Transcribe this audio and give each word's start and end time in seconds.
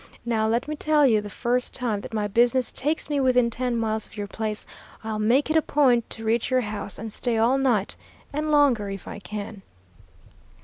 Now, 0.25 0.47
let 0.47 0.67
me 0.67 0.75
tell 0.75 1.05
you 1.05 1.21
the 1.21 1.29
first 1.29 1.75
time 1.75 2.01
that 2.01 2.11
my 2.11 2.27
business 2.27 2.71
takes 2.71 3.07
me 3.07 3.19
within 3.19 3.51
ten 3.51 3.77
miles 3.77 4.07
of 4.07 4.17
your 4.17 4.25
place 4.25 4.65
I'll 5.03 5.19
make 5.19 5.51
it 5.51 5.55
a 5.55 5.61
point 5.61 6.09
to 6.09 6.25
reach 6.25 6.49
your 6.49 6.61
house 6.61 6.97
and 6.97 7.13
stay 7.13 7.37
all 7.37 7.59
night, 7.59 7.95
and 8.33 8.49
longer 8.49 8.89
if 8.89 9.07
I 9.07 9.19
can.' 9.19 9.61